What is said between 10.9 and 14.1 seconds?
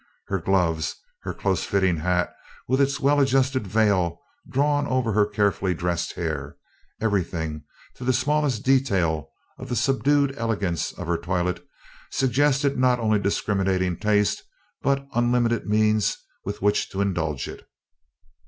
of her toilette suggested not only discriminating